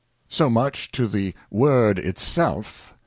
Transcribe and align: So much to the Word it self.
So 0.29 0.49
much 0.49 0.91
to 0.93 1.07
the 1.07 1.35
Word 1.51 1.99
it 1.99 2.17
self. 2.17 2.95